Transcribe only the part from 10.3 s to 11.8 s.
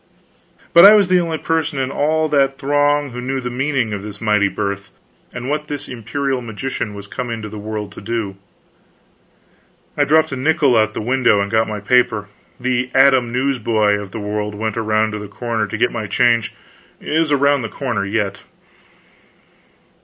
a nickel out of the window and got my